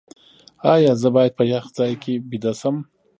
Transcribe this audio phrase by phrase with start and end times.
[0.73, 2.75] ایا زه باید په یخ ځای کې ویده شم؟